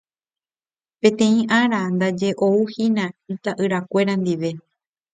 Peteĩ 0.99 1.37
ára 1.59 1.81
ndaje 1.95 2.29
oúhina 2.47 3.05
ita'yrakuéra 3.33 4.13
ndive 4.21 4.51